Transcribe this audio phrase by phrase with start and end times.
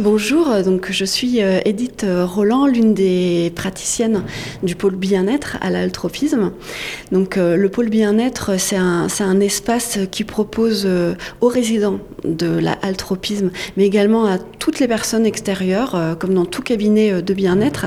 [0.00, 4.22] Bonjour, donc je suis euh, Edith Roland, l'une des praticiennes
[4.62, 6.52] du pôle bien-être à l'altropisme.
[7.10, 13.50] Donc euh, le pôle bien-être, c'est un, espace qui propose euh, aux résidents de l'altropisme,
[13.76, 17.86] mais également à toutes les personnes extérieures, comme dans tout cabinet de bien-être,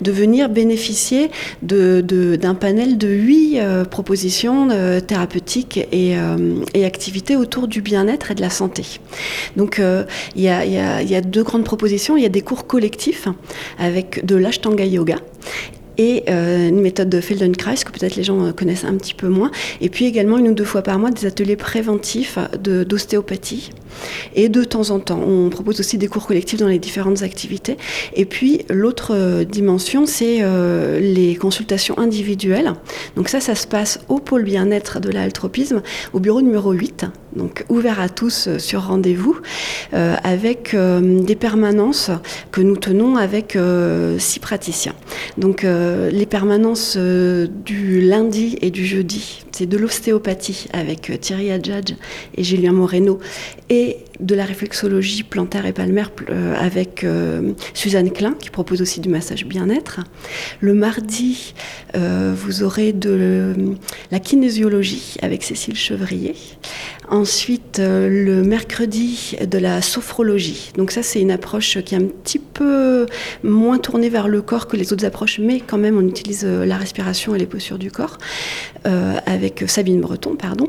[0.00, 1.30] de venir bénéficier
[1.62, 3.58] d'un panel de huit
[3.90, 4.68] propositions
[5.06, 6.14] thérapeutiques et,
[6.84, 8.84] activités autour du bien-être et de la santé.
[9.56, 9.80] Donc
[10.36, 10.42] il
[11.50, 12.16] grandes propositions.
[12.16, 13.26] Il y a des cours collectifs
[13.78, 15.16] avec de l'ashtanga yoga
[15.98, 19.50] et euh, une méthode de Feldenkrais que peut-être les gens connaissent un petit peu moins.
[19.82, 23.70] Et puis également une ou deux fois par mois des ateliers préventifs d'ostéopathie.
[24.34, 27.76] Et de temps en temps, on propose aussi des cours collectifs dans les différentes activités.
[28.14, 32.72] Et puis l'autre euh, dimension, c'est euh, les consultations individuelles.
[33.16, 35.82] Donc ça, ça se passe au pôle bien-être de l'altropisme,
[36.14, 39.36] au bureau numéro 8, donc ouvert à tous sur rendez-vous,
[39.92, 42.10] avec des permanences
[42.52, 43.58] que nous tenons avec
[44.18, 44.94] six praticiens.
[45.38, 51.94] Donc les permanences du lundi et du jeudi, c'est de l'ostéopathie avec Thierry Adjadj
[52.36, 53.18] et Julien Moreno
[53.68, 59.00] et de la réflexologie plantaire et palmaire euh, avec euh, Suzanne Klein qui propose aussi
[59.00, 60.00] du massage bien-être.
[60.60, 61.54] Le mardi,
[61.96, 63.54] euh, vous aurez de
[64.10, 66.34] la kinésiologie avec Cécile Chevrier.
[67.10, 70.72] Ensuite, le mercredi, de la sophrologie.
[70.76, 73.06] Donc ça, c'est une approche qui est un petit peu
[73.42, 76.76] moins tournée vers le corps que les autres approches, mais quand même, on utilise la
[76.76, 78.18] respiration et les postures du corps
[78.84, 80.68] avec Sabine Breton, pardon.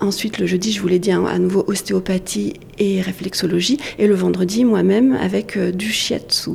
[0.00, 3.78] Ensuite, le jeudi, je vous l'ai dit, hein, à nouveau ostéopathie et réflexologie.
[3.98, 6.50] Et le vendredi, moi-même, avec euh, du shiatsu.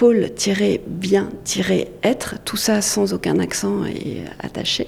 [0.00, 4.86] pôle-bien-être, tout ça sans aucun accent et attaché.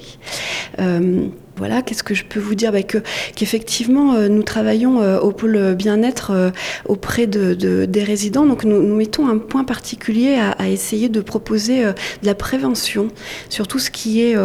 [0.79, 2.73] Euh, voilà, qu'est-ce que je peux vous dire?
[2.73, 2.99] Bah, que,
[3.37, 6.53] Qu'effectivement, euh, nous travaillons euh, au pôle bien-être
[6.87, 7.55] auprès de,
[7.85, 8.47] des résidents.
[8.47, 11.95] Donc, nous, nous, mettons un point particulier à, essayer de proposer de
[12.27, 13.09] la prévention
[13.49, 14.37] sur tout ce qui est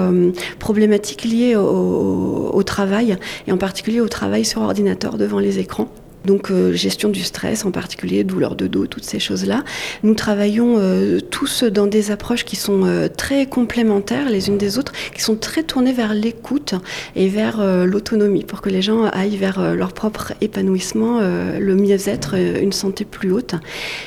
[0.60, 5.90] problématique liée au travail, et en particulier au travail sur ordinateur devant les écrans.
[6.26, 9.64] Donc euh, gestion du stress en particulier, douleur de dos, toutes ces choses-là.
[10.04, 14.78] Nous travaillons euh, tous dans des approches qui sont euh, très complémentaires les unes des
[14.78, 16.76] autres, qui sont très tournées vers l'écoute
[17.16, 22.72] et vers l'autonomie pour que les gens aillent vers leur propre épanouissement, le mieux-être, une
[22.72, 23.56] santé plus haute.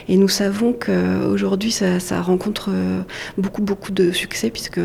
[0.09, 2.71] Et nous savons qu'aujourd'hui ça, ça rencontre
[3.39, 4.81] beaucoup beaucoup de succès puisque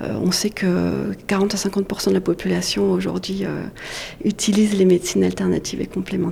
[0.00, 3.44] on sait que 40 à 50% de la population aujourd'hui
[4.24, 6.31] utilise les médecines alternatives et complémentaires.